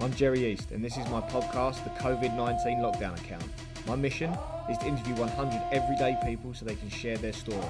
[0.00, 3.42] I'm Jerry East, and this is my podcast, The COVID 19 Lockdown Account.
[3.84, 4.32] My mission
[4.70, 7.66] is to interview 100 everyday people so they can share their story.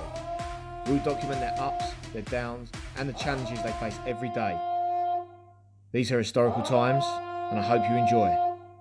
[0.86, 4.60] We'll document their ups, their downs, and the challenges they face every day.
[5.92, 7.02] These are historical times,
[7.50, 8.36] and I hope you enjoy.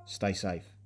[0.05, 0.76] Stay safe.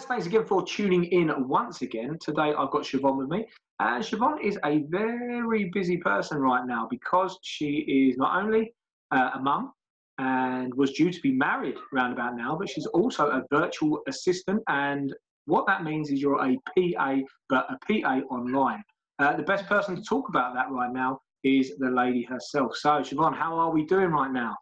[0.00, 2.16] Guys, thanks again for tuning in once again.
[2.20, 3.46] Today I've got Siobhan with me.
[3.80, 8.72] And Siobhan is a very busy person right now because she is not only
[9.10, 9.72] uh, a mum
[10.18, 14.62] and was due to be married round about now, but she's also a virtual assistant.
[14.68, 17.16] And what that means is you're a PA,
[17.50, 18.82] but a PA online.
[19.18, 22.74] Uh, the best person to talk about that right now is the lady herself.
[22.76, 24.54] So, Siobhan, how are we doing right now?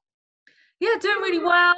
[0.81, 1.75] Yeah, doing really well.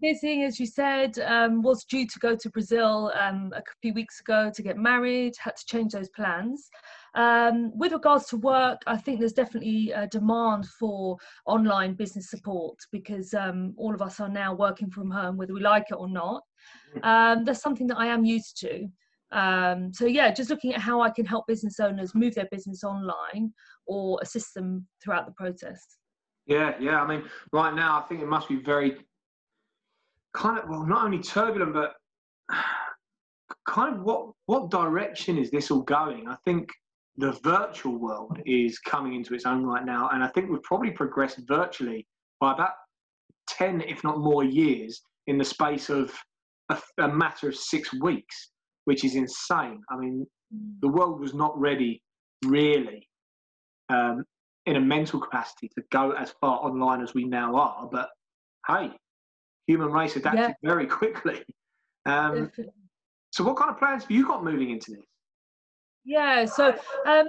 [0.00, 1.18] Busy, as you said.
[1.18, 5.34] Um, was due to go to Brazil um, a few weeks ago to get married.
[5.38, 6.68] Had to change those plans.
[7.14, 12.78] Um, with regards to work, I think there's definitely a demand for online business support
[12.92, 16.08] because um, all of us are now working from home, whether we like it or
[16.08, 16.42] not.
[17.02, 18.86] Um, that's something that I am used to.
[19.30, 22.82] Um, so yeah, just looking at how I can help business owners move their business
[22.82, 23.52] online
[23.86, 25.98] or assist them throughout the process.
[26.46, 27.02] Yeah, yeah.
[27.02, 28.96] I mean, right now, I think it must be very
[30.34, 31.94] kind of well, not only turbulent, but
[33.66, 36.28] kind of what what direction is this all going?
[36.28, 36.68] I think
[37.16, 40.90] the virtual world is coming into its own right now, and I think we've probably
[40.90, 42.06] progressed virtually
[42.40, 42.72] by about
[43.48, 46.12] ten, if not more, years in the space of
[46.70, 48.50] a, a matter of six weeks,
[48.84, 49.80] which is insane.
[49.90, 50.26] I mean,
[50.80, 52.02] the world was not ready
[52.44, 53.08] really
[53.88, 54.24] um,
[54.66, 57.88] in a mental capacity to go as far online as we now are.
[57.90, 58.08] But
[58.66, 58.90] hey,
[59.68, 60.52] human race adapted yeah.
[60.68, 61.44] very quickly.
[62.06, 62.50] Um,
[63.32, 65.04] so, what kind of plans have you got moving into this?
[66.06, 66.74] Yeah, so
[67.04, 67.26] um,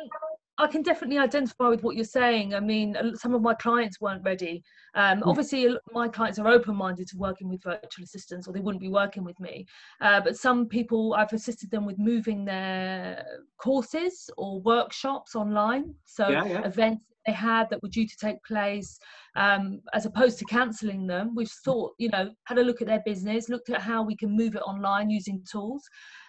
[0.58, 2.54] I can definitely identify with what you're saying.
[2.54, 4.64] I mean, some of my clients weren't ready.
[4.96, 5.28] Um, hmm.
[5.28, 9.26] obviously, my clients are open-minded to working with virtual assistants, or they wouldn't be working
[9.26, 9.66] with me.
[10.00, 13.26] Uh, but some people, I've assisted them with moving their
[13.58, 15.94] courses or workshops online.
[16.06, 16.66] So yeah, yeah.
[16.66, 18.98] events they had that were due to take place,
[19.36, 21.36] um, as opposed to cancelling them.
[21.36, 24.36] We've thought, you know, had a look at their business, looked at how we can
[24.36, 25.84] move it online using tools.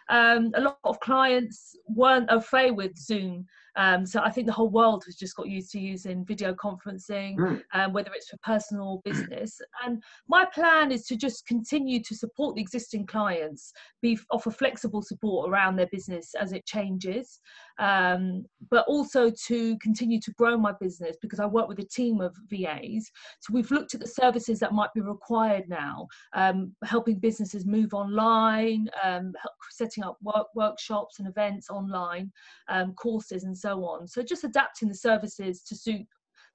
[0.09, 3.47] Um, a lot of clients weren't au fait with Zoom
[3.77, 7.37] um, so I think the whole world has just got used to using video conferencing,
[7.37, 7.63] mm.
[7.73, 9.59] um, whether it's for personal or business.
[9.85, 13.73] And my plan is to just continue to support the existing clients,
[14.03, 17.41] be offer flexible support around their business as it changes,
[17.81, 22.21] um, but also to continue to grow my business because I work with a team
[22.21, 23.11] of VAs.
[23.41, 27.95] So we've looked at the services that might be required now, um, helping businesses move
[27.95, 29.33] online, um,
[29.71, 32.31] setting up work, workshops and events online,
[32.69, 34.07] um, courses and so on.
[34.07, 36.07] So just adapting the services to suit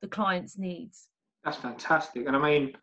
[0.02, 1.08] the client's needs.
[1.44, 2.28] That's fantastic.
[2.28, 2.74] And I mean,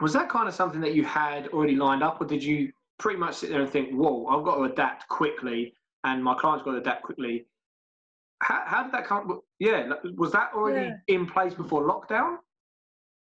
[0.00, 3.18] was that kind of something that you had already lined up, or did you pretty
[3.18, 5.74] much sit there and think, whoa, I've got to adapt quickly
[6.04, 7.46] and my client's got to adapt quickly?
[8.40, 9.40] How, how did that come?
[9.58, 11.14] Yeah, was that already yeah.
[11.14, 12.38] in place before lockdown?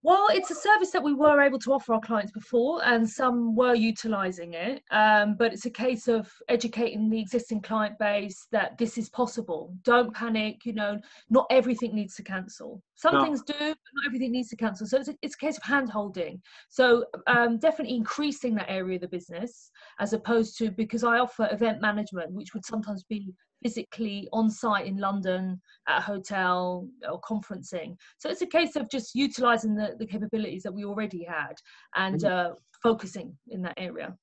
[0.02, 3.56] Well, it's a service that we were able to offer our clients before, and some
[3.56, 4.82] were utilising it.
[4.92, 9.74] Um, but it's a case of educating the existing client base that this is possible.
[9.82, 10.64] Don't panic.
[10.64, 12.82] You know, not everything needs to cancel.
[12.96, 13.24] Some no.
[13.24, 14.86] things do, but not everything needs to cancel.
[14.86, 16.40] So it's a, it's a case of hand holding.
[16.70, 19.70] So um, definitely increasing that area of the business
[20.00, 24.86] as opposed to because I offer event management, which would sometimes be physically on site
[24.86, 27.96] in London at a hotel or conferencing.
[28.18, 31.54] So it's a case of just utilizing the, the capabilities that we already had
[31.96, 32.52] and mm-hmm.
[32.52, 34.16] uh, focusing in that area.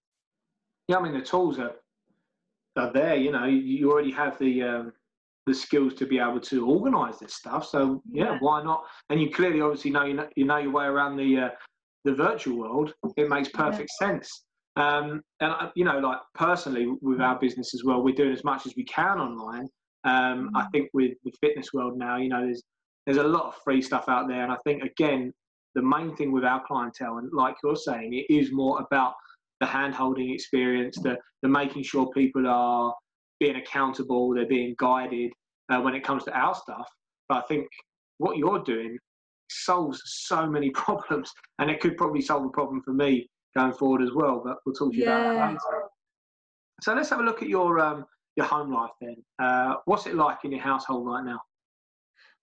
[0.88, 1.76] Yeah, I mean, the tools are,
[2.76, 4.94] are there, you know, you already have the, um,
[5.46, 7.68] the skills to be able to organize this stuff.
[7.68, 8.84] So yeah, yeah, why not?
[9.10, 11.50] And you clearly obviously know, you know, you know your way around the, uh,
[12.06, 12.94] the virtual world.
[13.18, 14.08] It makes perfect yeah.
[14.08, 14.44] sense.
[14.76, 18.44] Um, and uh, you know, like personally with our business as well, we're doing as
[18.44, 19.68] much as we can online.
[20.06, 20.72] Um, I mm.
[20.72, 22.64] think with the fitness world now, you know, there's
[23.06, 25.32] there's a lot of free stuff out there, and I think again,
[25.76, 29.14] the main thing with our clientele, and like you're saying, it is more about
[29.60, 32.94] the hand-holding experience, the the making sure people are
[33.44, 35.32] being accountable, they're being guided
[35.70, 36.88] uh, when it comes to our stuff.
[37.28, 37.68] But I think
[38.20, 38.98] what you're doing
[39.50, 41.30] solves so many problems,
[41.60, 44.42] and it could probably solve a problem for me going forward as well.
[44.46, 45.20] But we'll talk to you yeah.
[45.20, 45.84] about that later.
[46.82, 48.06] So let's have a look at your um,
[48.38, 49.18] your home life then.
[49.40, 51.40] Uh, what's it like in your household right now?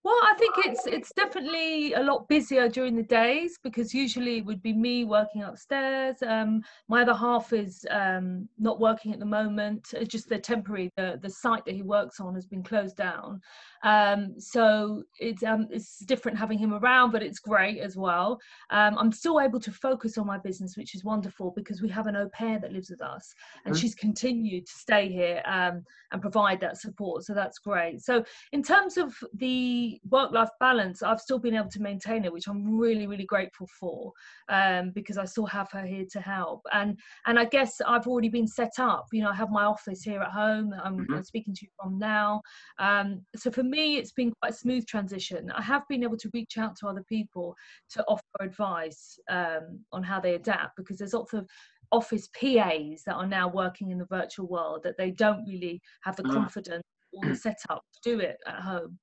[0.03, 4.45] Well, I think it's it's definitely a lot busier during the days because usually it
[4.45, 6.23] would be me working upstairs.
[6.25, 9.89] Um, my other half is um, not working at the moment.
[9.93, 13.41] It's just the temporary the the site that he works on has been closed down.
[13.83, 18.39] Um, so it's um, it's different having him around, but it's great as well.
[18.69, 22.07] Um, I'm still able to focus on my business, which is wonderful because we have
[22.07, 23.33] an au pair that lives with us,
[23.65, 23.81] and mm-hmm.
[23.81, 27.23] she's continued to stay here um, and provide that support.
[27.23, 28.01] So that's great.
[28.01, 32.33] So in terms of the work life balance, I've still been able to maintain it,
[32.33, 34.11] which I'm really, really grateful for
[34.49, 36.61] um, because I still have her here to help.
[36.71, 39.07] And and I guess I've already been set up.
[39.11, 41.13] You know, I have my office here at home I'm, mm-hmm.
[41.13, 42.41] I'm speaking to you from now.
[42.79, 45.51] Um, so for me, it's been quite a smooth transition.
[45.51, 47.55] I have been able to reach out to other people
[47.91, 51.47] to offer advice um, on how they adapt because there's lots of
[51.91, 56.15] office PAs that are now working in the virtual world that they don't really have
[56.15, 56.33] the mm.
[56.33, 56.83] confidence
[57.13, 58.99] or the setup to do it at home.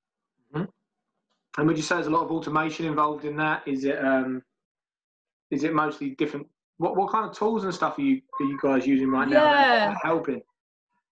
[0.54, 0.64] Mm-hmm.
[1.58, 3.66] And would you say there's a lot of automation involved in that?
[3.66, 4.42] Is it um,
[5.50, 6.46] is it mostly different?
[6.76, 9.42] What what kind of tools and stuff are you are you guys using right now?
[9.42, 9.94] Yeah.
[10.02, 10.40] helping.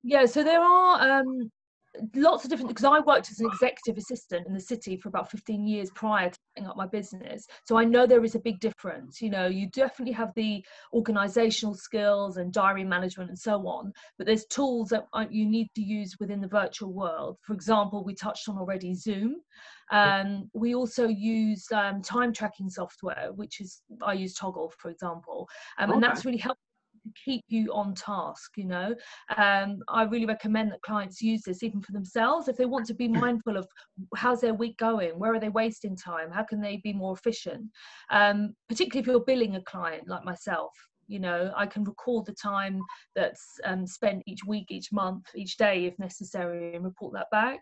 [0.02, 1.50] Yeah, so there are um,
[2.14, 5.30] lots of different because I worked as an executive assistant in the city for about
[5.30, 7.46] 15 years prior to setting up my business.
[7.64, 9.20] So I know there is a big difference.
[9.20, 14.26] You know, you definitely have the organizational skills and diary management and so on, but
[14.26, 17.38] there's tools that you need to use within the virtual world.
[17.42, 19.36] For example, we touched on already Zoom.
[19.90, 25.48] Um, we also use um, time tracking software, which is I use Toggl, for example,
[25.78, 25.94] um, okay.
[25.94, 26.69] and that's really helpful
[27.24, 28.94] keep you on task you know?
[29.36, 32.48] Um, i really recommend that clients use this even for themselves.
[32.48, 33.66] If they want to be mindful of
[34.16, 37.66] how's their week going where are they wasting time how can they be more efficient?
[38.10, 40.72] Um, particularly if you're billing a client like myself
[41.10, 42.80] you know i can record the time
[43.14, 47.60] that's um, spent each week each month each day if necessary and report that back.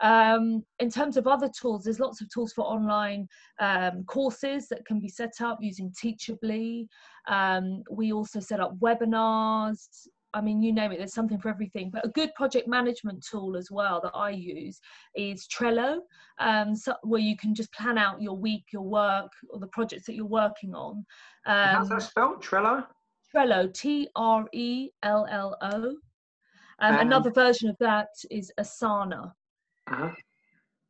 [0.00, 3.28] Um, in terms of other tools there's lots of tools for online
[3.60, 6.86] um, courses that can be set up using Teachable.
[7.28, 11.90] Um, we also set up webinars I mean, you name it, there's something for everything.
[11.90, 14.80] But a good project management tool as well that I use
[15.14, 16.00] is Trello,
[16.40, 20.06] um, so, where you can just plan out your week, your work, or the projects
[20.06, 21.06] that you're working on.
[21.46, 22.42] Um, How's that spelled?
[22.42, 22.84] Trello?
[23.34, 25.96] Trello, T R E L L O.
[26.80, 29.32] Um, another version of that is Asana.
[29.86, 30.10] Uh-huh.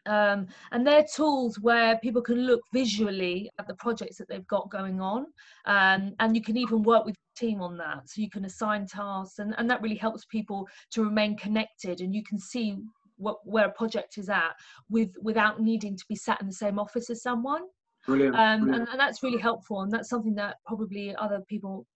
[0.06, 4.70] Um, and they're tools where people can look visually at the projects that they've got
[4.70, 5.26] going on
[5.64, 9.38] um, and you can even work with team on that so you can assign tasks
[9.38, 12.76] and, and that really helps people to remain connected and you can see
[13.16, 14.52] what, where a project is at
[14.90, 17.62] with without needing to be sat in the same office as someone
[18.06, 18.36] Brilliant.
[18.36, 18.82] Um, Brilliant.
[18.82, 21.86] And, and that's really helpful and that's something that probably other people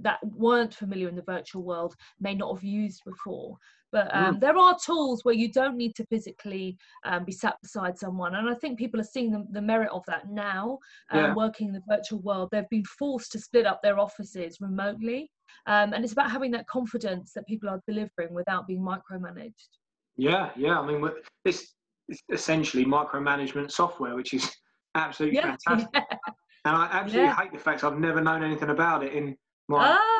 [0.00, 3.56] that weren't familiar in the virtual world may not have used before
[3.92, 4.40] but um, mm.
[4.40, 8.48] there are tools where you don't need to physically um, be sat beside someone and
[8.48, 10.78] i think people are seeing the, the merit of that now
[11.10, 11.34] um, yeah.
[11.34, 15.30] working in the virtual world they've been forced to split up their offices remotely
[15.66, 19.68] um, and it's about having that confidence that people are delivering without being micromanaged
[20.16, 21.08] yeah yeah i mean
[21.44, 21.74] it's,
[22.08, 24.50] it's essentially micromanagement software which is
[24.94, 25.56] absolutely yeah.
[25.66, 26.02] fantastic yeah.
[26.64, 29.36] and i absolutely hate the fact i've never known anything about it in
[29.68, 30.17] my ah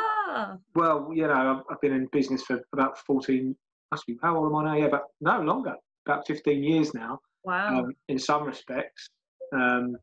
[0.74, 3.54] well, you know, I've, been in business for about 14,
[3.90, 4.76] must be, how old am I now?
[4.76, 5.74] Yeah, but no, longer,
[6.06, 7.18] about 15 years now.
[7.44, 7.78] Wow.
[7.78, 9.08] Um, in some respects,
[9.52, 9.96] um,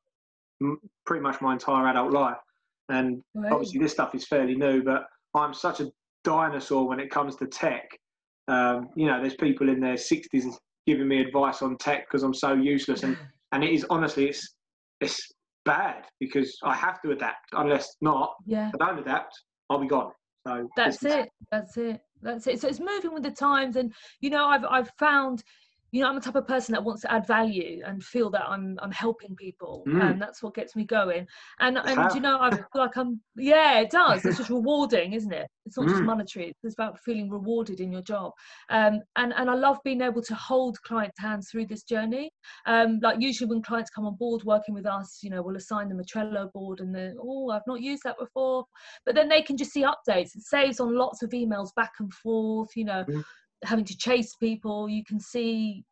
[0.62, 2.38] m- pretty much my entire adult life.
[2.89, 3.51] And right.
[3.51, 5.92] obviously, this stuff is fairly new, but I'm such a
[6.23, 7.88] dinosaur when it comes to tech.
[8.47, 10.45] Um, you know, there's people in their 60s
[10.85, 13.18] giving me advice on tech because I'm so useless, and
[13.52, 14.56] and it is honestly, it's
[15.02, 15.31] it's
[15.66, 17.47] bad because I have to adapt.
[17.54, 18.71] Unless not, yeah.
[18.73, 19.35] I don't adapt,
[19.69, 20.12] I'll be gone.
[20.45, 21.30] So that's it.
[21.52, 22.02] That's it.
[22.22, 22.62] That's it.
[22.62, 25.44] So it's moving with the times, and you know, I've I've found
[25.95, 28.44] you know, I'm the type of person that wants to add value and feel that
[28.45, 30.04] I'm I'm helping people, mm.
[30.04, 31.25] and that's what gets me going.
[31.61, 34.25] And and you know, I feel like I'm yeah, it does.
[34.25, 35.47] It's just rewarding, isn't it?
[35.66, 35.92] It's not mm.
[35.92, 36.54] just monetary.
[36.64, 38.33] It's about feeling rewarded in your job.
[38.69, 42.30] Um, and and I love being able to hold clients' hands through this journey.
[42.66, 45.87] Um, like usually when clients come on board working with us, you know, we'll assign
[45.87, 48.66] them a Trello board, and then oh, I've not used that before,
[49.06, 50.35] but then they can just see updates.
[50.35, 52.71] It saves on lots of emails back and forth.
[52.75, 53.06] You know.
[53.07, 53.23] Mm
[53.64, 55.83] having to chase people you can see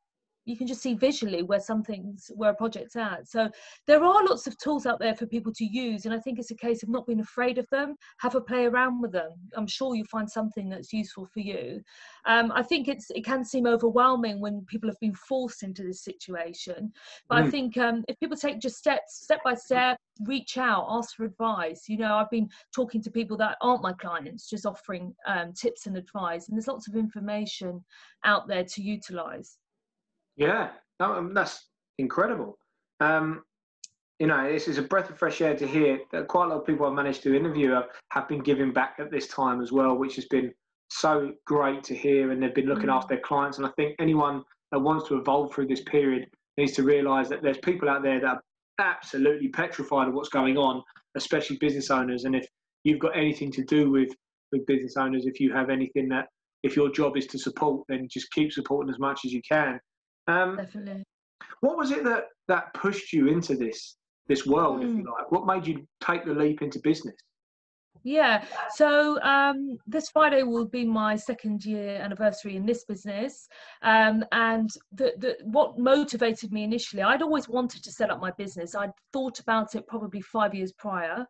[0.46, 3.28] you can just see visually where something's where a project's at.
[3.28, 3.50] So
[3.88, 6.52] there are lots of tools out there for people to use and i think it's
[6.52, 7.96] a case of not being afraid of them.
[8.20, 9.32] Have a play around with them.
[9.56, 11.82] I'm sure you'll find something that's useful for you.
[12.26, 16.04] Um, i think it's it can seem overwhelming when people have been forced into this
[16.04, 16.92] situation
[17.30, 17.48] but mm.
[17.48, 21.26] i think um, if people take just steps step by step reach out ask for
[21.26, 25.52] advice you know i've been talking to people that aren't my clients just offering um,
[25.54, 27.84] tips and advice and there's lots of information
[28.24, 29.58] out there to utilize
[30.36, 31.68] yeah, um, that's
[32.00, 32.58] incredible.
[33.00, 33.44] Um,
[34.20, 36.60] you know, this is a breath of fresh air to hear that quite a lot
[36.60, 37.80] of people I've managed to interview
[38.12, 40.54] have, been giving back at this time as well, which has been
[40.90, 42.32] so great to hear.
[42.32, 42.96] And they've been looking mm.
[42.96, 43.58] after their clients.
[43.58, 46.28] And I think anyone that wants to evolve through this period
[46.58, 48.42] needs to realise that there's people out there that are
[48.80, 50.82] absolutely petrified of what's going on,
[51.16, 52.26] especially business owners.
[52.26, 52.48] And if
[52.84, 54.10] you've got anything to do with
[54.52, 56.28] with business owners, if you have anything that
[56.62, 59.80] if your job is to support, then just keep supporting as much as you can.
[60.28, 61.04] Um, Definitely.
[61.62, 64.84] What was it that that pushed you into this this world, mm.
[64.84, 65.12] if you hmm.
[65.12, 65.32] like?
[65.32, 67.16] What made you take the leap into business?
[68.06, 68.44] Yeah,
[68.76, 73.48] so um, this Friday will be my second year anniversary in this business.
[73.82, 78.32] Um, and the, the, what motivated me initially, I'd always wanted to set up my
[78.32, 78.76] business.
[78.76, 81.26] I'd thought about it probably five years prior,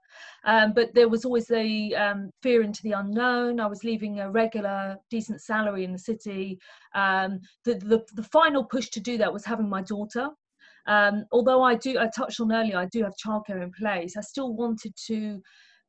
[0.46, 3.60] um, but there was always the um, fear into the unknown.
[3.60, 6.58] I was leaving a regular, decent salary in the city.
[6.96, 10.28] Um, the, the, the final push to do that was having my daughter.
[10.88, 14.18] Um, although I do, I touched on earlier, I do have childcare in place.
[14.18, 15.40] I still wanted to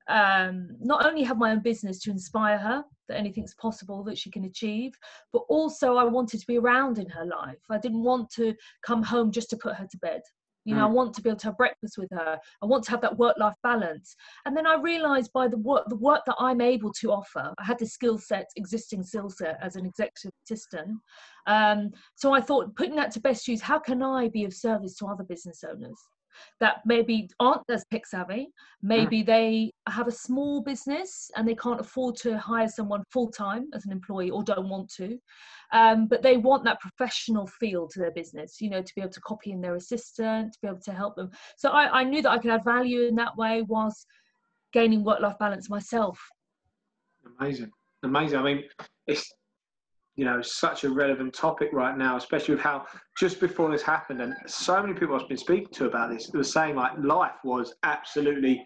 [0.08, 4.30] um, not only have my own business to inspire her that anything's possible that she
[4.30, 4.92] can achieve,
[5.32, 7.58] but also I wanted to be around in her life.
[7.70, 10.22] I didn't want to come home just to put her to bed.
[10.66, 10.90] You know, mm.
[10.90, 12.38] I want to be able to have breakfast with her.
[12.62, 14.16] I want to have that work-life balance.
[14.46, 17.64] And then I realised by the work, the work that I'm able to offer, I
[17.64, 20.98] had the skill set, existing skill set as an executive assistant.
[21.46, 24.96] Um, so I thought, putting that to best use, how can I be of service
[24.96, 26.00] to other business owners?
[26.60, 28.48] That maybe aren't as tech savvy.
[28.82, 29.26] Maybe mm.
[29.26, 33.84] they have a small business and they can't afford to hire someone full time as
[33.86, 35.18] an employee or don't want to.
[35.72, 39.12] Um, but they want that professional feel to their business, you know, to be able
[39.12, 41.30] to copy in their assistant, to be able to help them.
[41.56, 44.06] So I, I knew that I could add value in that way whilst
[44.72, 46.18] gaining work life balance myself.
[47.40, 47.70] Amazing.
[48.02, 48.38] Amazing.
[48.38, 48.64] I mean,
[49.06, 49.32] it's
[50.16, 52.86] you know such a relevant topic right now, especially with how
[53.18, 56.38] just before this happened, and so many people I've been speaking to about this they
[56.38, 58.64] were saying like life was absolutely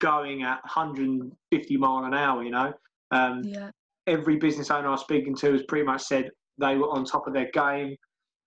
[0.00, 2.42] going at 150 mile an hour.
[2.42, 2.72] You know,
[3.10, 3.70] um, yeah.
[4.06, 7.26] every business owner I was speaking to has pretty much said they were on top
[7.26, 7.96] of their game.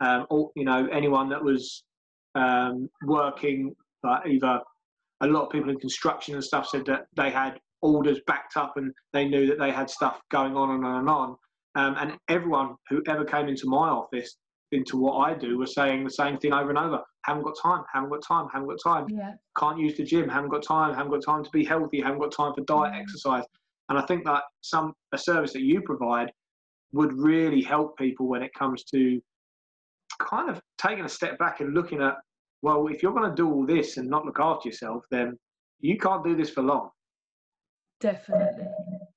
[0.01, 1.83] Um, or, you know, anyone that was
[2.35, 4.61] um, working, like either
[5.21, 8.73] a lot of people in construction and stuff said that they had orders backed up
[8.77, 11.35] and they knew that they had stuff going on and on and on.
[11.79, 14.35] Um, and everyone who ever came into my office,
[14.71, 17.01] into what I do, was saying the same thing over and over.
[17.23, 19.05] Haven't got time, haven't got time, haven't got time.
[19.09, 19.33] Yeah.
[19.57, 22.33] Can't use the gym, haven't got time, haven't got time to be healthy, haven't got
[22.33, 23.01] time for diet, mm.
[23.01, 23.43] exercise.
[23.87, 26.31] And I think that some a service that you provide
[26.91, 29.21] would really help people when it comes to
[30.19, 32.15] kind of taking a step back and looking at,
[32.61, 35.37] well, if you're going to do all this and not look after yourself, then
[35.79, 36.89] you can't do this for long.
[38.01, 38.67] Definitely,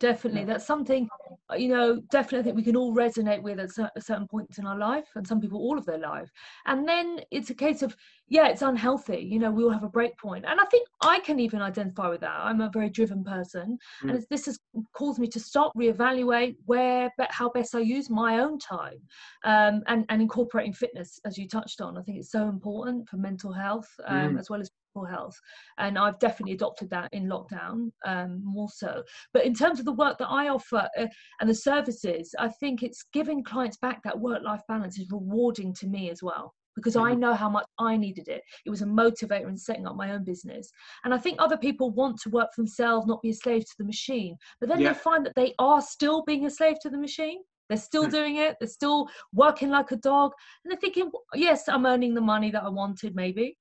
[0.02, 0.44] definitely.
[0.44, 1.08] That's something,
[1.50, 3.70] uh, you know, definitely I think we can all resonate with at
[4.02, 6.28] certain points in our life, and some people all of their life.
[6.66, 7.96] And then it's a case of,
[8.28, 9.20] yeah, it's unhealthy.
[9.32, 12.08] You know, we all have a break point, and I think I can even identify
[12.08, 12.40] with that.
[12.48, 14.10] I'm a very driven person, mm.
[14.10, 14.58] and this has
[14.92, 19.00] caused me to stop, reevaluate where, how best I use my own time,
[19.44, 21.96] um, and and incorporating fitness as you touched on.
[21.96, 24.40] I think it's so important for mental health um, mm.
[24.40, 24.70] as well as
[25.08, 25.34] health
[25.78, 29.92] and i've definitely adopted that in lockdown um, more so but in terms of the
[29.92, 31.06] work that i offer uh,
[31.40, 35.72] and the services i think it's giving clients back that work life balance is rewarding
[35.72, 37.12] to me as well because mm-hmm.
[37.12, 38.42] I know how much I needed it.
[38.64, 40.70] It was a motivator in setting up my own business.
[41.04, 43.74] And I think other people want to work for themselves, not be a slave to
[43.78, 44.36] the machine.
[44.58, 44.92] But then yeah.
[44.92, 47.40] they find that they are still being a slave to the machine.
[47.68, 48.12] They're still mm-hmm.
[48.12, 48.56] doing it.
[48.60, 50.32] They're still working like a dog.
[50.64, 53.56] And they're thinking, yes, I'm earning the money that I wanted, maybe.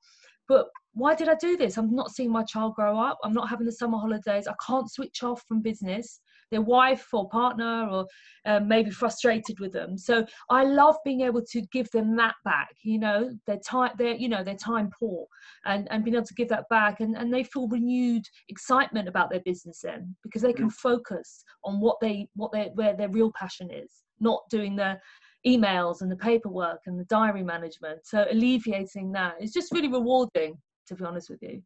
[0.52, 1.78] But why did I do this?
[1.78, 3.18] I'm not seeing my child grow up.
[3.24, 4.50] I'm not having the summer holidays.
[4.50, 6.20] I can't switch off from business.
[6.52, 8.06] Their wife or partner, or
[8.46, 9.98] uh, maybe frustrated with them.
[9.98, 12.76] So I love being able to give them that back.
[12.84, 15.26] You know, their time, their you know, their time poor,
[15.64, 19.30] and and being able to give that back, and and they feel renewed excitement about
[19.30, 20.74] their business then because they can mm.
[20.74, 25.00] focus on what they what their where their real passion is, not doing the
[25.46, 28.06] emails and the paperwork and the diary management.
[28.06, 30.58] So alleviating that is just really rewarding,
[30.88, 31.62] to be honest with you.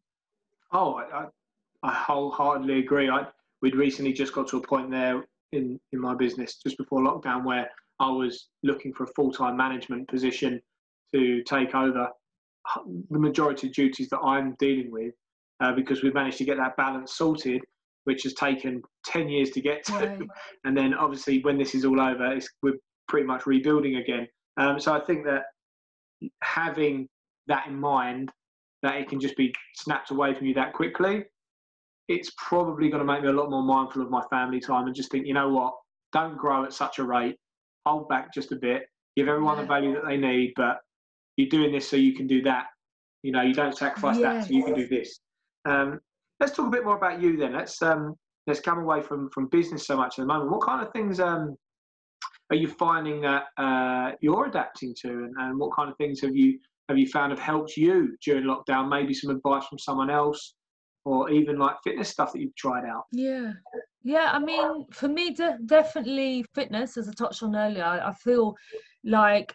[0.72, 1.26] Oh, I,
[1.82, 3.08] I wholeheartedly agree.
[3.08, 3.26] I,
[3.62, 7.44] we'd recently just got to a point there in, in my business just before lockdown
[7.44, 10.60] where I was looking for a full time management position
[11.14, 12.08] to take over
[13.10, 15.14] the majority of duties that I'm dealing with
[15.60, 17.62] uh, because we've managed to get that balance sorted,
[18.04, 19.92] which has taken 10 years to get to.
[19.92, 20.20] Right.
[20.64, 22.74] And then obviously, when this is all over, we're
[23.08, 24.26] pretty much rebuilding again.
[24.56, 25.44] Um, so I think that
[26.42, 27.08] having
[27.46, 28.30] that in mind,
[28.82, 31.24] that it can just be snapped away from you that quickly,
[32.08, 34.94] it's probably going to make me a lot more mindful of my family time and
[34.94, 35.74] just think, you know what,
[36.12, 37.36] don't grow at such a rate,
[37.84, 38.86] hold back just a bit,
[39.16, 39.62] give everyone yeah.
[39.62, 40.78] the value that they need, but
[41.36, 42.66] you're doing this so you can do that.
[43.22, 45.18] You know, you don't sacrifice that so you can do this.
[45.64, 46.00] Um,
[46.38, 47.52] let's talk a bit more about you then.
[47.52, 48.14] Let's um,
[48.46, 50.50] let's come away from from business so much at the moment.
[50.50, 51.56] What kind of things um,
[52.50, 56.36] are you finding that uh, you're adapting to, and, and what kind of things have
[56.36, 58.88] you have you found have helped you during lockdown?
[58.88, 60.54] Maybe some advice from someone else,
[61.04, 63.04] or even like fitness stuff that you've tried out.
[63.10, 63.52] Yeah,
[64.04, 64.30] yeah.
[64.32, 67.84] I mean, for me, de- definitely fitness, as I touched on earlier.
[67.84, 68.54] I, I feel
[69.06, 69.54] like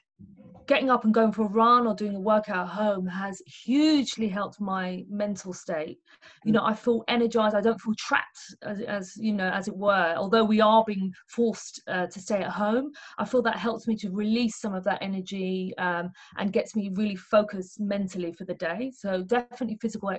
[0.72, 4.30] getting up and going for a run or doing a workout at home has hugely
[4.30, 6.00] helped my mental state.
[6.46, 7.56] You know i feel energized.
[7.56, 11.12] I don't feel trapped as, as you know as it were although we are being
[11.28, 14.84] forced uh, to stay at home i feel that helps me to release some of
[14.86, 18.92] that energy um, and gets me really focused mentally for the day.
[18.96, 20.10] So definitely physical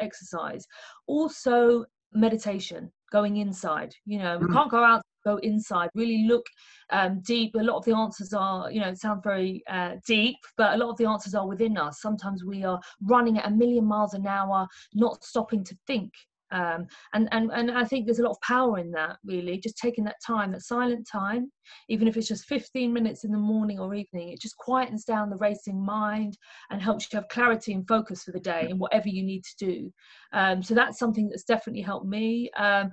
[0.00, 0.66] exercise.
[1.06, 3.92] Also meditation going inside.
[4.04, 4.52] You know we mm.
[4.52, 6.46] can't go out go inside really look
[6.90, 7.54] um, deep.
[7.54, 10.76] A lot of the answers are you know it sounds very uh, deep but a
[10.76, 12.00] lot of the answers are within us.
[12.00, 16.12] Sometimes we are running at a million miles an hour not stopping to think.
[16.52, 19.78] Um, and, and and I think there's a lot of power in that really just
[19.78, 21.50] taking that time that silent time
[21.88, 25.30] even if it's just 15 minutes in the morning or evening it just quietens down
[25.30, 26.36] the racing mind
[26.68, 29.64] and helps you have clarity and focus for the day and whatever you need to
[29.64, 29.92] do.
[30.34, 32.50] Um, so that's something that's definitely helped me.
[32.58, 32.90] Um,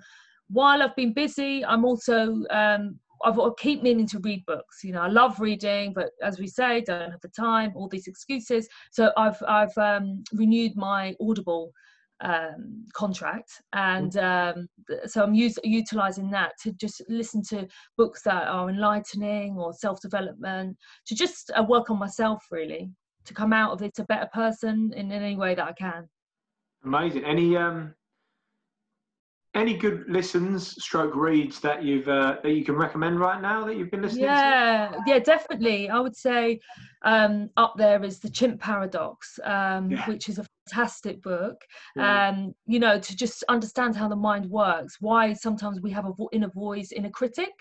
[0.50, 4.84] while I've been busy, I'm also um, I've got to keep meaning to read books.
[4.84, 7.74] You know, I love reading, but as we say, don't have the time.
[7.76, 8.68] All these excuses.
[8.92, 11.72] So I've I've um, renewed my Audible
[12.22, 14.68] um, contract, and um,
[15.06, 20.02] so I'm use, utilizing that to just listen to books that are enlightening or self
[20.02, 20.78] development
[21.08, 22.92] to just uh, work on myself really
[23.26, 26.10] to come out of it a better person in, in any way that I can.
[26.84, 27.26] Amazing.
[27.26, 27.94] Any um
[29.56, 33.78] any good listens stroke reads that you've uh, that you can recommend right now that
[33.78, 34.98] you've been listening yeah to?
[35.08, 36.60] yeah yeah, definitely i would say
[37.04, 40.06] um, up there is the chimp paradox um, yeah.
[40.08, 41.62] which is a fantastic book
[41.96, 42.30] yeah.
[42.30, 46.14] um, you know to just understand how the mind works why sometimes we have a
[46.14, 47.52] vo- inner voice inner critic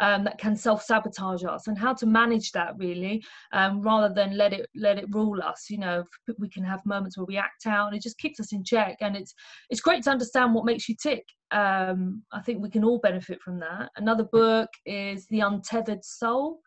[0.00, 3.22] um, that can self-sabotage us and how to manage that really
[3.52, 6.04] um, rather than let it let it rule us you know
[6.38, 8.96] we can have moments where we act out and it just keeps us in check
[9.00, 9.34] and it's
[9.70, 13.40] it's great to understand what makes you tick um, i think we can all benefit
[13.42, 16.60] from that another book is the untethered soul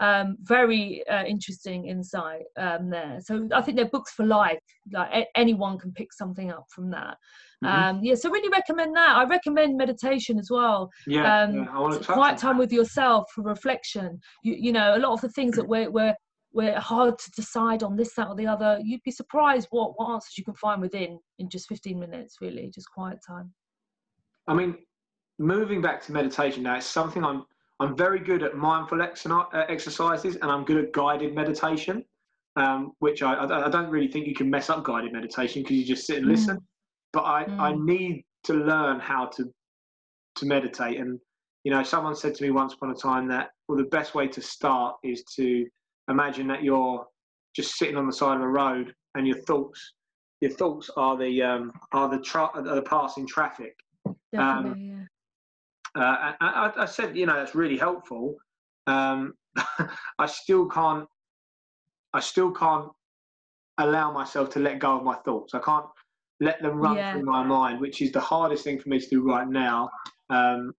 [0.00, 3.18] um, very uh, interesting insight um, there.
[3.20, 4.58] So I think they're books for life.
[4.90, 7.18] Like a- anyone can pick something up from that.
[7.62, 7.66] Mm-hmm.
[7.66, 9.16] Um, yeah, so really recommend that.
[9.16, 10.90] I recommend meditation as well.
[11.06, 14.18] Yeah, um, yeah I want to quiet time with yourself for reflection.
[14.42, 16.14] You, you know, a lot of the things that we're, we're
[16.52, 18.80] we're hard to decide on this, that, or the other.
[18.82, 22.36] You'd be surprised what what answers you can find within in just 15 minutes.
[22.40, 23.52] Really, just quiet time.
[24.48, 24.78] I mean,
[25.38, 27.44] moving back to meditation now, it's something I'm
[27.80, 32.04] I'm very good at mindful uh, exercises and I'm good at guided meditation,
[32.56, 35.86] um, which I, I, don't really think you can mess up guided meditation because you
[35.86, 36.32] just sit and mm.
[36.32, 36.58] listen.
[37.14, 37.58] But I, mm.
[37.58, 39.50] I need to learn how to
[40.36, 41.00] to meditate.
[41.00, 41.18] And
[41.64, 44.28] you know, someone said to me once upon a time that well, the best way
[44.28, 45.66] to start is to
[46.10, 47.06] imagine that you're
[47.56, 49.94] just sitting on the side of a road and your thoughts
[50.40, 53.74] your thoughts are the um, are the tra- are the passing traffic.
[54.32, 55.06] Definitely, um, yeah
[55.96, 58.36] uh, I, I, said, you know, that's really helpful.
[58.86, 59.34] Um,
[60.18, 61.06] I still can't.
[62.12, 62.88] I still can't
[63.78, 65.54] allow myself to let go of my thoughts.
[65.54, 65.86] I can't
[66.40, 67.12] let them run yeah.
[67.12, 69.90] through my mind, which is the hardest thing for me to do right now.
[70.28, 70.72] Um,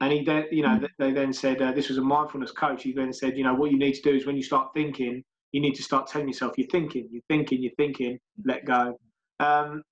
[0.00, 0.88] and he then, you know, mm.
[0.98, 2.82] they then said uh, this was a mindfulness coach.
[2.82, 5.22] He then said, you know, what you need to do is when you start thinking,
[5.52, 8.18] you need to start telling yourself you're thinking, you're thinking, you're thinking.
[8.44, 8.98] Let go.
[9.40, 9.82] Um,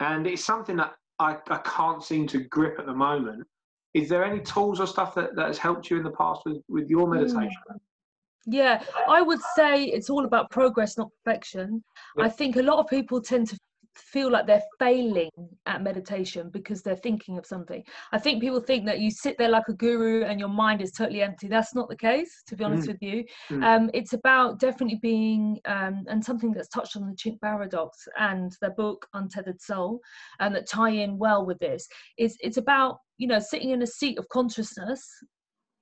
[0.00, 3.46] and it's something that I, I can't seem to grip at the moment
[3.94, 6.62] is there any tools or stuff that, that has helped you in the past with,
[6.68, 7.50] with your meditation?
[8.46, 11.82] Yeah, I would say it's all about progress, not perfection.
[12.16, 12.24] Yeah.
[12.24, 13.58] I think a lot of people tend to
[13.94, 15.30] feel like they're failing
[15.66, 17.82] at meditation because they're thinking of something.
[18.12, 20.92] I think people think that you sit there like a guru and your mind is
[20.92, 21.48] totally empty.
[21.48, 22.92] That's not the case, to be honest mm.
[22.92, 23.24] with you.
[23.50, 23.64] Mm.
[23.64, 28.56] Um, it's about definitely being, um, and something that's touched on the Chimp paradox and
[28.60, 30.00] their book Untethered Soul,
[30.40, 31.86] and that tie in well with this.
[32.18, 35.00] Is it's about you know sitting in a seat of consciousness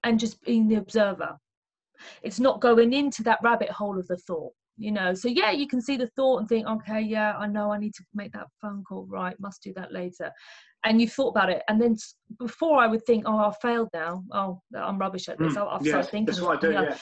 [0.04, 1.36] and just being the observer.
[2.22, 5.14] It's not going into that rabbit hole of the thought you know.
[5.14, 7.94] So yeah you can see the thought and think okay yeah i know i need
[7.94, 9.06] to make that phone call.
[9.08, 10.30] Right must do that later.
[10.84, 11.62] And you thought about it.
[11.68, 11.96] And then
[12.38, 14.22] before i would think oh i failed now.
[14.32, 15.54] Oh i'm rubbish at this.
[15.54, 16.96] Mm, i'll, yeah, thinking that's what i do yeah.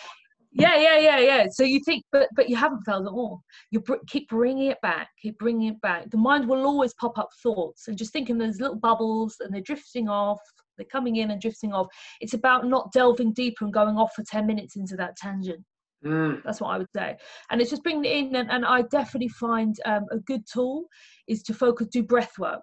[0.59, 3.81] Yeah yeah yeah yeah so you think but but you haven't failed at all you
[3.81, 7.29] br- keep bringing it back keep bringing it back the mind will always pop up
[7.43, 10.41] thoughts and just thinking there's little bubbles and they're drifting off
[10.77, 11.87] they're coming in and drifting off
[12.21, 15.65] it's about not delving deeper and going off for 10 minutes into that tangent
[16.05, 16.43] Mm.
[16.45, 17.17] That's what I would say.
[17.51, 18.37] And it's just bringing it in.
[18.37, 20.85] And, and I definitely find um, a good tool
[21.27, 22.63] is to focus, do breath work.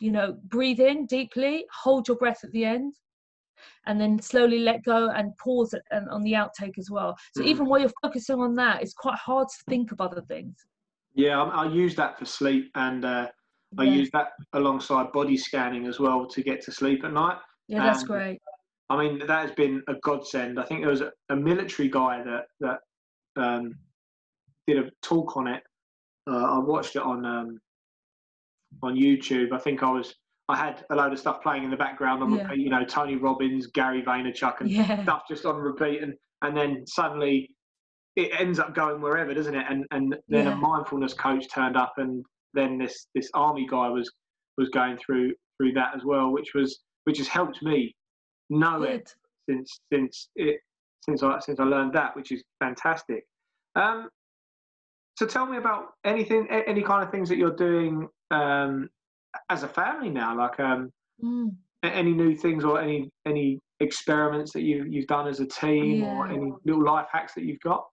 [0.00, 2.92] You know, breathe in deeply, hold your breath at the end,
[3.86, 7.16] and then slowly let go and pause and on the outtake as well.
[7.34, 7.46] So Mm.
[7.46, 10.56] even while you're focusing on that, it's quite hard to think of other things.
[11.14, 13.28] Yeah, I, I use that for sleep, and uh,
[13.78, 13.92] I Yeah.
[13.92, 17.38] use that alongside body scanning as well to get to sleep at night.
[17.68, 18.40] Yeah, that's um, great.
[18.90, 20.60] I mean, that has been a godsend.
[20.60, 22.80] I think there was a, a military guy that that
[23.36, 23.74] um,
[24.66, 25.62] did a talk on it.
[26.26, 27.60] Uh, I watched it on um,
[28.82, 29.52] on YouTube.
[29.52, 30.14] I think I was
[30.48, 32.42] I had a load of stuff playing in the background on Yeah.
[32.42, 32.58] repeat.
[32.58, 35.02] You know, Tony Robbins, Gary Vaynerchuk, and Yeah.
[35.02, 37.54] stuff just on repeat, and and then suddenly
[38.16, 39.66] it ends up going wherever, doesn't it?
[39.68, 40.52] And and then Yeah.
[40.52, 44.10] a mindfulness coach turned up, and then this this army guy was
[44.58, 47.94] was going through through that as well, which was which has helped me
[48.50, 49.14] know it
[49.48, 50.60] since since it
[51.02, 53.26] since I since I learned that, which is fantastic.
[53.76, 54.10] Um,
[55.16, 58.90] so tell me about anything, any kind of things that you're doing um,
[59.50, 60.90] as a family now, like um,
[61.22, 61.54] Mm.
[61.84, 66.28] any new things or any any experiments that you you've done as a team or
[66.28, 67.84] any little life hacks that you've got.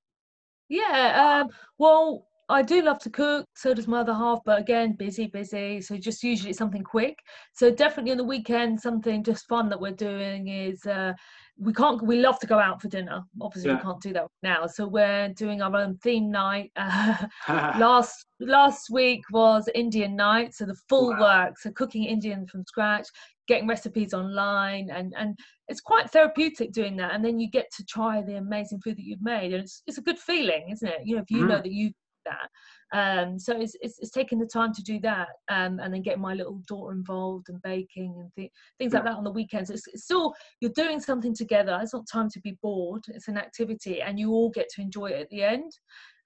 [0.70, 4.94] Yeah, um, well, I do love to cook, so does my other half, but again,
[4.98, 5.82] busy, busy.
[5.82, 7.18] So just usually something quick.
[7.54, 11.14] So definitely on the weekend, something just fun that we're doing is uh,
[11.62, 13.24] we can't, we love to go out for dinner.
[13.40, 13.78] Obviously, Yeah.
[13.78, 14.66] we can't do that now.
[14.66, 16.72] So we're doing our own theme night.
[16.76, 17.16] Uh,
[17.80, 21.22] last last week was Indian night, so the full Wow.
[21.46, 23.08] work, so cooking Indian from scratch,
[23.48, 27.14] getting recipes online, and and it's quite therapeutic doing that.
[27.14, 30.00] And then you get to try the amazing food that you've made, and it's it's
[30.00, 31.02] a good feeling, isn't it?
[31.04, 31.92] You know, if you know that you
[32.26, 32.50] that.
[32.94, 36.22] Um, so it's, it's it's taking the time to do that, um, and then getting
[36.22, 39.70] my little daughter involved and baking and th- things like that on the weekends.
[39.70, 41.80] It's, it's still you're doing something together.
[41.82, 43.04] It's not time to be bored.
[43.08, 45.72] It's an activity, and you all get to enjoy it at the end,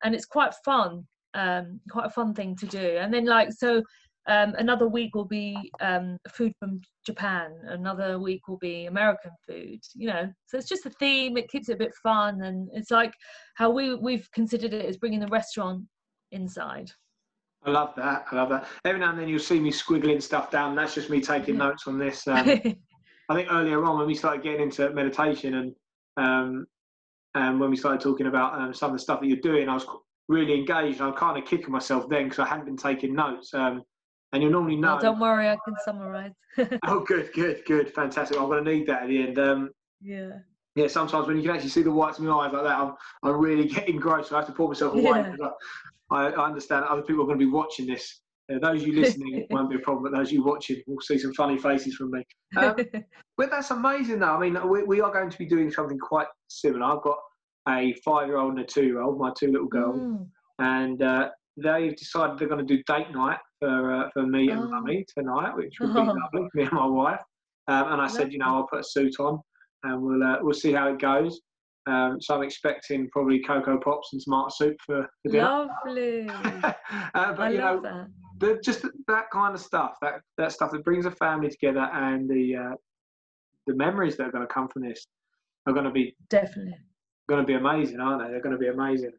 [0.04, 1.06] and it's quite fun
[1.36, 2.98] um, quite a fun thing to do.
[2.98, 3.84] And then like so,
[4.28, 7.52] um, another week will be um, food from Japan.
[7.68, 9.80] Another week will be American food.
[9.94, 11.38] You know, so it's just a theme.
[11.38, 13.14] It keeps it a bit fun, and it's like
[13.56, 15.84] how we we've considered it as bringing the restaurant
[16.32, 16.92] inside.
[17.64, 18.26] I love that.
[18.32, 18.68] I love that.
[18.84, 20.76] Every now and then you'll see me squiggling stuff down.
[20.76, 21.66] That's just me taking Yeah.
[21.66, 22.28] notes on this.
[22.36, 22.62] Um,
[23.28, 25.76] I think earlier on when we started getting into meditation and
[26.18, 26.68] um,
[27.34, 29.74] and when we started talking about um, some of the stuff that you're doing, I
[29.74, 29.86] was
[30.28, 31.02] really engaged.
[31.02, 33.54] I was kind of kicking myself then because I hadn't been taking notes.
[33.54, 33.84] Um,
[34.36, 34.98] and you'll normally know.
[34.98, 36.34] Oh, don't worry, I can summarize.
[36.88, 38.38] oh, good, good, good, fantastic.
[38.38, 39.40] I'm going to need that at the end.
[39.40, 39.70] Um,
[40.02, 40.30] yeah.
[40.76, 42.94] yeah, sometimes when you can actually see the whites of my eyes like that, I'm,
[43.24, 44.30] I'm really getting engrossed.
[44.30, 45.04] So I have to pour myself away.
[45.40, 45.48] Yeah.
[46.12, 48.22] I, I understand other people are going to be watching this.
[48.54, 51.00] Uh, those of you listening won't be a problem, but those of you watching will
[51.00, 52.24] see some funny faces from me.
[52.58, 52.76] Um,
[53.38, 54.36] well, that's amazing, though.
[54.36, 56.86] I mean, we, we are going to be doing something quite similar.
[56.86, 57.18] I've got
[57.70, 60.28] a five-year-old and a two-year-old, my two little girls, Mm.
[60.60, 64.62] and uh, they've decided they're going to do date night for uh, for me and
[64.62, 64.68] Oh.
[64.70, 66.14] mummy tonight, which will be Oh.
[66.34, 66.50] lovely.
[66.56, 67.22] Me and my wife.
[67.68, 69.40] Um, and I said, you know, I'll put a suit on,
[69.84, 71.42] and we'll uh, we'll see how it goes.
[71.88, 75.68] Um, so I'm expecting probably Coco Pops and tomato soup for, for dinner.
[75.86, 76.28] Lovely.
[76.64, 76.74] uh,
[77.14, 78.08] but I you know, love that.
[78.40, 82.30] the, just that kind of stuff, that that stuff that brings a family together, and
[82.30, 82.76] the uh,
[83.68, 85.06] the memories that are going to come from this
[85.68, 86.76] are going to be Definitely.
[87.30, 88.30] going to be amazing, aren't they?
[88.32, 89.12] They're going to be amazing.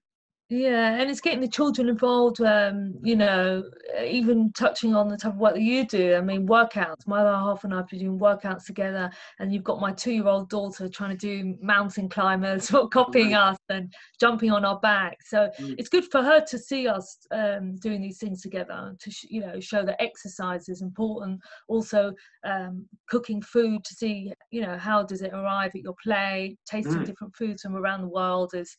[0.49, 2.41] Yeah, and it's getting the children involved.
[2.41, 3.65] Um, you know,
[4.01, 6.15] even touching on the type of work that you do.
[6.15, 7.05] I mean, workouts.
[7.05, 10.89] My other half and I've been doing workouts together, and you've got my two-year-old daughter
[10.89, 13.41] trying to do mountain climbers, of copying Right.
[13.55, 15.17] us and jumping on our back.
[15.27, 15.75] So Mm.
[15.79, 18.95] it's good for her to see us um, doing these things together.
[19.01, 21.41] To sh- you know, show that exercise is important.
[21.67, 22.13] Also,
[22.45, 26.57] um, cooking food to see, you know, how does it arrive at your plate.
[26.67, 27.07] Tasting Mm.
[27.07, 28.77] different foods from around the world is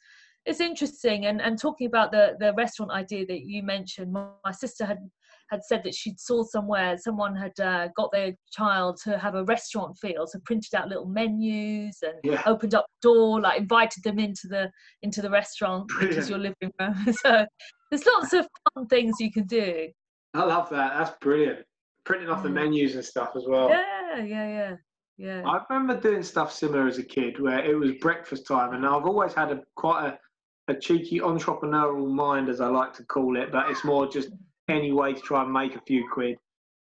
[0.47, 4.51] it's interesting and and talking about the the restaurant idea that you mentioned my, my
[4.51, 4.97] sister had
[5.49, 9.43] had said that she'd saw somewhere someone had uh, got their child to have a
[9.45, 12.41] restaurant feel so printed out little menus and Yeah.
[12.45, 14.69] opened up the door like invited them into the
[15.03, 16.29] into the restaurant which is Brilliant.
[16.29, 17.45] your living room so
[17.91, 19.88] there's lots of fun things you can do
[20.33, 20.93] I love that.
[20.97, 21.65] That's brilliant.
[22.03, 23.69] Printing off the menus and stuff as well.
[23.69, 24.75] yeah yeah yeah
[25.17, 28.86] yeah I remember doing stuff similar as a kid where it was breakfast time, and
[28.86, 30.19] I've always had a quite a,
[30.67, 34.30] a cheeky entrepreneurial mind, as I like to call it, but it's more just
[34.67, 36.38] any way to try and make a few quid.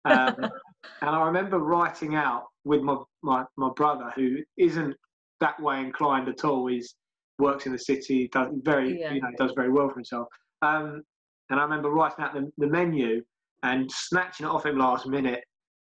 [0.06, 0.36] Um,
[1.02, 4.96] and I remember writing out with my, my, my brother, who isn't
[5.40, 6.68] that way inclined at all.
[6.68, 6.96] He's
[7.40, 9.14] works in the city, does very Yeah.
[9.14, 10.28] you know does very well for himself.
[10.62, 11.04] Um,
[11.50, 13.24] and I remember writing out the, the menu
[13.64, 15.44] and snatching it off him last minute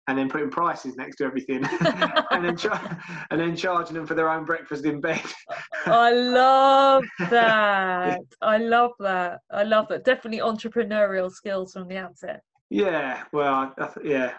[0.08, 1.64] and then putting prices next to everything,
[2.32, 5.22] and then char- and then charging them for their own breakfast in bed.
[5.86, 8.22] I love that.
[8.42, 9.40] I love that.
[9.52, 10.06] I love that.
[10.06, 12.42] Definitely entrepreneurial skills from the outset.
[12.70, 14.34] Yeah, well, I th- yeah.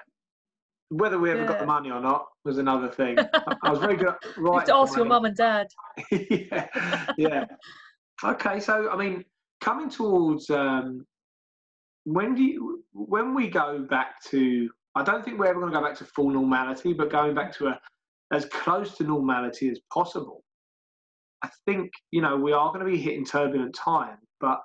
[0.90, 3.18] Whether we ever got the money or not was another thing.
[3.18, 4.08] I, I was very good.
[4.08, 5.66] At You have to ask your mum and dad.
[6.10, 6.66] yeah,
[7.18, 7.44] yeah.
[8.24, 9.22] Okay, so I mean,
[9.60, 11.04] coming towards um,
[12.04, 14.70] when do you, when we go back to?
[14.98, 17.56] I don't think we're ever going to go back to full normality, but going back
[17.58, 17.80] to a
[18.32, 20.42] as close to normality as possible.
[21.42, 24.60] I think you know we are going to be hitting turbulent times, but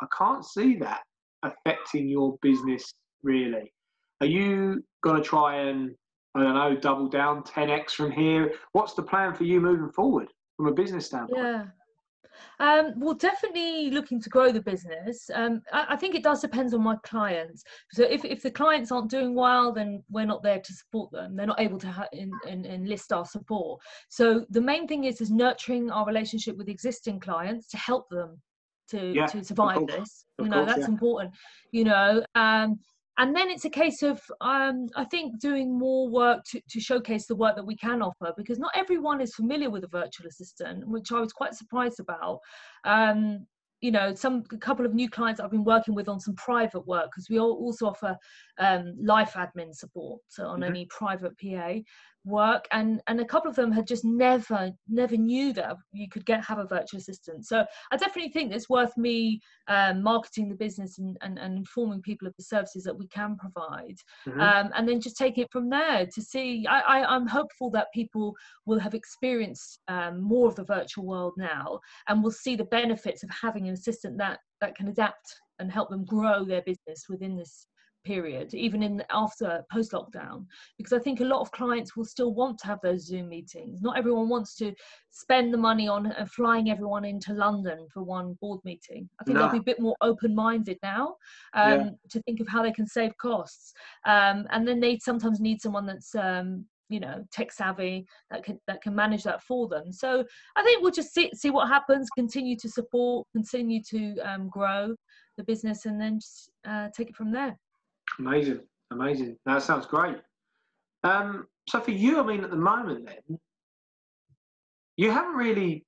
[0.00, 1.00] I can't see that
[1.42, 2.92] affecting your business
[3.22, 3.72] really.
[4.20, 5.94] Are you going to try and
[6.34, 8.52] I don't know double down 10x from here?
[8.72, 11.42] What's the plan for you moving forward from a business standpoint?
[11.42, 11.64] Yeah.
[12.60, 15.28] Um, well, definitely looking to grow the business.
[15.34, 17.64] Um, I, I think it does depend on my clients.
[17.92, 21.36] So if, if the clients aren't doing well, then we're not there to support them.
[21.36, 23.80] They're not able to ha- in, in, enlist our support.
[24.08, 28.40] So the main thing is is nurturing our relationship with existing clients to help them
[28.90, 30.24] to Yeah, to survive this.
[30.38, 30.94] of You know course, that's yeah.
[30.94, 31.34] important.
[31.70, 32.24] You know.
[32.34, 32.80] Um,
[33.18, 37.26] and then it's a case of um, i think doing more work to, to showcase
[37.26, 40.86] the work that we can offer because not everyone is familiar with a virtual assistant
[40.88, 42.38] which i was quite surprised about
[42.84, 43.46] um,
[43.80, 46.86] you know some a couple of new clients i've been working with on some private
[46.86, 48.16] work because we all also offer
[48.58, 50.66] um, life admin support so on Mhm.
[50.68, 51.74] any private pa
[52.24, 56.24] work and and a couple of them had just never never knew that you could
[56.24, 60.54] get have a virtual assistant so i definitely think it's worth me um, marketing the
[60.54, 64.40] business and, and, and informing people of the services that we can provide Mhm.
[64.40, 67.92] um, and then just take it from there to see I, I, i'm hopeful that
[67.92, 72.64] people will have experienced um, more of the virtual world now and will see the
[72.64, 77.06] benefits of having an assistant that that can adapt and help them grow their business
[77.08, 77.66] within this
[78.04, 80.44] period even in after post lockdown
[80.78, 83.80] because i think a lot of clients will still want to have those zoom meetings.
[83.80, 84.74] Not everyone wants to
[85.10, 89.08] spend the money on uh, flying everyone into london for one board meeting.
[89.20, 91.16] I think they'll be a bit more open minded now
[91.54, 91.90] um, Yeah.
[92.10, 93.72] to think of how they can save costs.
[94.04, 98.58] Um, and then they sometimes need someone that's um, you know tech savvy that can
[98.66, 99.92] that can manage that for them.
[99.92, 100.24] So
[100.56, 104.94] i think we'll just see see what happens continue to support continue to um, grow
[105.36, 107.56] the business and then just uh, take it from there
[108.18, 109.36] Amazing, amazing.
[109.46, 110.16] That sounds great.
[111.04, 113.38] Um, so for you, I mean, at the moment, then
[114.96, 115.84] you haven't really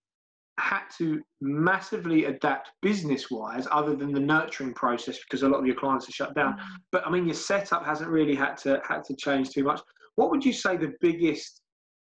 [0.59, 5.75] had to massively adapt business-wise, other than the nurturing process, because a lot of your
[5.75, 6.57] clients are shut down.
[6.93, 9.81] But I mean, your setup hasn't really had to had to change too much.
[10.15, 11.61] What would you say the biggest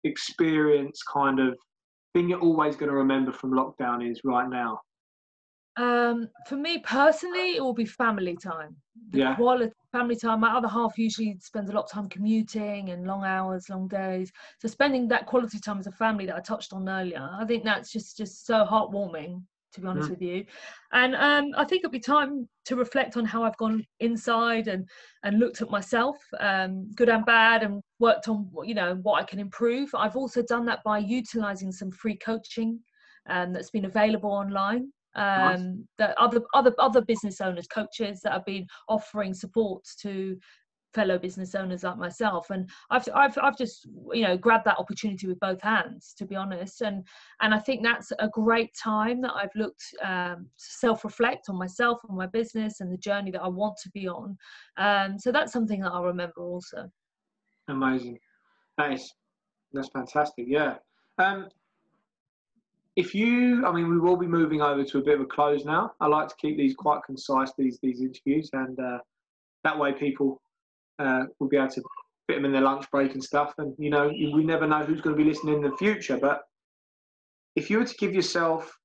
[0.05, 1.57] experience, kind of
[2.15, 4.81] thing you're always going to remember from lockdown is right now?
[5.77, 8.77] Um, for me personally, it will be family time.
[9.11, 9.35] The Yeah.
[9.35, 10.41] quality family time.
[10.41, 14.31] My other half usually spends a lot of time commuting and long hours, long days.
[14.61, 17.65] So spending that quality time as a family that I touched on earlier, I think
[17.65, 19.43] that's just just so heartwarming.
[19.75, 20.13] To be honest Mm.
[20.13, 20.47] with you,
[20.93, 24.89] and um, I think it'll be time to reflect on how I've gone inside and
[25.25, 29.21] and looked at myself, um, good and bad, and worked on what- you know what
[29.21, 29.91] I can improve.
[29.95, 32.81] I've also done that by utilizing some free coaching
[33.29, 34.91] um, that's been available online.
[35.19, 40.39] Um, that other other other business owners, coaches that have been offering support to
[40.95, 45.27] fellow business owners like myself, and I've I've I've just you know grabbed that opportunity
[45.27, 47.05] with both hands, to be honest, and
[47.41, 51.57] and I think that's a great time that I've looked um, to self reflect on
[51.57, 54.37] myself and my business and the journey that I want to be on.
[54.77, 56.91] Um, so that's something that I'll remember also.
[57.69, 58.19] Amazing.
[58.79, 59.13] That is
[59.73, 60.47] that's fantastic.
[60.49, 60.77] Yeah.
[61.19, 61.49] Um,
[62.99, 65.65] if you, I mean, we will be moving over to a bit of a close
[65.65, 65.93] now.
[66.01, 68.99] I like to keep these quite concise these these interviews, and uh,
[69.63, 70.43] that way people
[70.99, 71.83] uh, will be able to
[72.27, 73.55] fit them in their lunch break and stuff.
[73.59, 76.17] And you know, we never know who's going to be listening in the future.
[76.17, 76.41] But
[77.55, 78.77] if you were to give yourself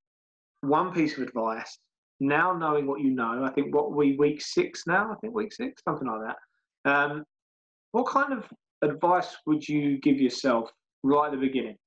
[0.61, 1.79] one piece of advice,
[2.19, 5.11] now knowing what you know, I think what we week six now.
[5.11, 6.91] I think week six, something like that.
[6.91, 7.23] Um,
[7.93, 8.45] what kind of
[8.83, 10.69] advice would you give yourself
[11.01, 11.77] right at the beginning?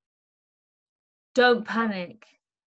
[1.36, 2.24] Don't panic.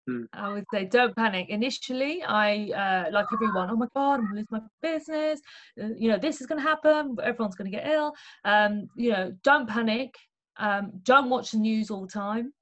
[0.09, 0.25] Hmm.
[0.33, 1.49] i would say don't panic.
[1.49, 5.41] Initially i uh, like everyone oh my god i'm gonna lose my business.
[5.83, 7.17] Uh, you know this is gonna happen.
[7.23, 8.13] Everyone's gonna get ill.
[8.45, 10.15] Um, you know don't panic.
[10.67, 12.53] Um, don't watch the news all the time.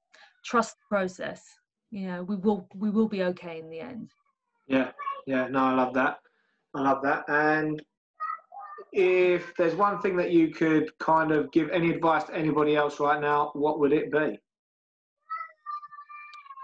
[0.45, 1.41] Trust the process.
[1.89, 4.11] You know we will we will be okay in the end.
[4.67, 4.91] Yeah,
[5.25, 6.17] yeah, no, I love that.
[6.75, 7.23] I love that.
[7.29, 7.81] And
[8.91, 12.99] if there's one thing that you could kind of give any advice to anybody else
[12.99, 14.39] right now, what would it be?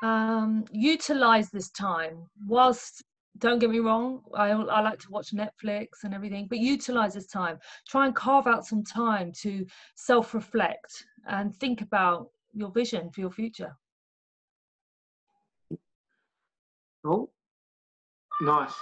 [0.04, 2.28] Um, utilize this time.
[2.46, 3.04] Whilst
[3.40, 7.26] don't get me wrong I, I like to watch netflix and everything but utilize this
[7.26, 7.58] time.
[7.88, 13.32] Try and carve out some time to self-reflect and think about your vision for your
[13.32, 13.76] future.
[17.04, 17.30] Oh
[18.42, 18.74] nice.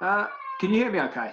[0.00, 0.28] Uh,
[0.60, 1.32] can you hear me okay?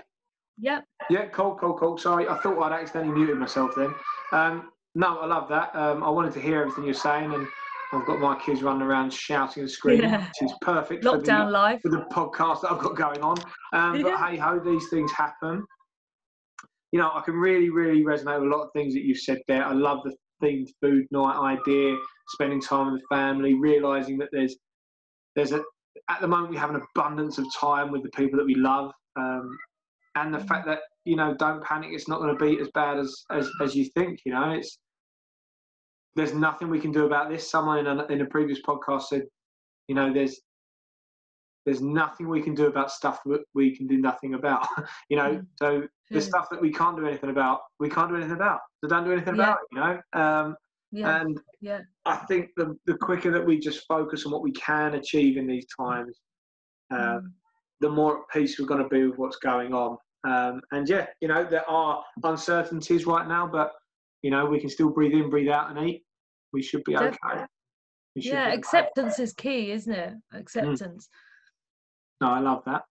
[0.57, 0.83] Yep.
[1.09, 1.97] Yeah cool cool cool.
[1.97, 3.93] Sorry i thought i'd accidentally muted myself then.
[4.31, 5.75] Um, no i love that.
[5.75, 7.47] Um, i wanted to hear everything you're saying and
[7.93, 10.27] I've got my kids running around shouting and screaming, yeah.
[10.27, 13.37] which is perfect Lockdown for the, life for the podcast that I've got going on.
[13.73, 15.65] Um, but hey ho, these things happen.
[16.91, 19.39] You know, I can really, really resonate with a lot of things that you've said
[19.47, 19.65] there.
[19.65, 21.95] I love the themed food night idea,
[22.29, 24.55] spending time with the family, realizing that there's
[25.35, 25.61] there's a
[26.09, 28.91] at the moment we have an abundance of time with the people that we love,
[29.17, 29.57] um,
[30.15, 30.47] and the mm.
[30.47, 33.49] fact that you know don't panic, it's not going to be as bad as, as
[33.61, 34.19] as you think.
[34.25, 34.77] You know, it's
[36.15, 37.49] there's nothing we can do about this.
[37.49, 39.23] Someone in a, in a previous podcast said,
[39.87, 40.41] you know, there's
[41.65, 44.67] there's nothing we can do about stuff that we can do nothing about.
[45.09, 45.45] you know, mm.
[45.59, 46.21] so the mm.
[46.21, 48.59] stuff that we can't do anything about, we can't do anything about.
[48.81, 49.43] So don't do anything yeah.
[49.43, 49.67] about it.
[49.71, 50.21] You know.
[50.21, 50.55] Um,
[50.91, 51.21] yeah.
[51.21, 51.79] And yeah.
[52.05, 55.47] I think the the quicker that we just focus on what we can achieve in
[55.47, 56.19] these times,
[56.91, 57.31] uh, mm.
[57.79, 59.97] the more at peace we're going to be with what's going on.
[60.23, 63.71] Um, and yeah, you know, there are uncertainties right now, but
[64.21, 66.03] you know, we can still breathe in, breathe out, and eat.
[66.53, 67.17] We should be okay.
[68.17, 69.23] Should yeah, be acceptance okay.
[69.23, 70.13] is key, isn't it?
[70.33, 71.07] Acceptance.
[71.07, 72.27] Mm.
[72.27, 72.83] No, I love that.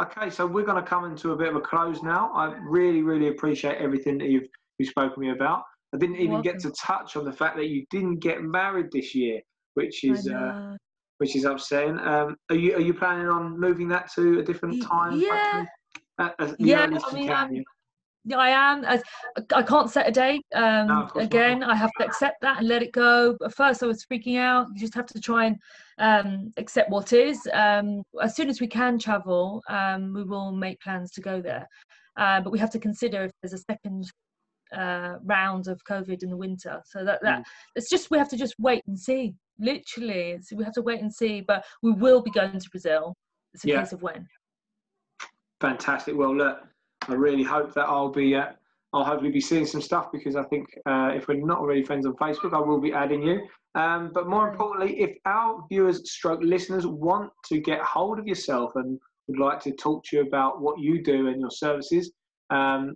[0.00, 2.32] Okay, so we're going to come into a bit of a close now.
[2.34, 5.62] I really, really appreciate everything that you've you've spoken to me about.
[5.94, 9.14] I didn't even get to touch on the fact that you didn't get married this
[9.14, 9.40] year,
[9.74, 10.76] which is uh,
[11.18, 11.98] which is upsetting.
[12.00, 15.20] Um, are you are you planning on moving that to a different time?
[15.20, 15.64] Yeah.
[16.58, 17.64] yeah, I mean, can,
[18.32, 18.84] I am.
[18.86, 19.02] I,
[19.54, 20.44] I can't set a date.
[20.54, 21.70] Um, no, again, not.
[21.70, 23.36] I have to accept that and let it go.
[23.44, 24.66] At first, I was freaking out.
[24.72, 25.56] You just have to try and
[25.98, 27.46] um, accept what is.
[27.52, 31.68] Um, as soon as we can travel, um, we will make plans to go there.
[32.16, 34.10] Uh, but we have to consider if there's a second
[34.74, 36.80] uh, round of COVID in the winter.
[36.86, 37.44] So that, that mm.
[37.76, 39.34] it's just we have to just wait and see.
[39.58, 41.42] Literally, we have to wait and see.
[41.42, 43.14] But we will be going to Brazil.
[43.52, 43.80] It's a yeah.
[43.80, 44.26] case of when.
[45.60, 46.16] Fantastic.
[46.16, 46.58] Well, look
[47.08, 48.52] I really hope that I'll be uh,
[48.94, 52.06] I'll hopefully be seeing some stuff because I think uh, if we're not already friends
[52.06, 53.46] on Facebook, I will be adding you.
[53.74, 58.76] Um, but more importantly, if our viewers stroke listeners want to get hold of yourself
[58.76, 62.12] and would like to talk to you about what you do and your services,
[62.50, 62.94] um,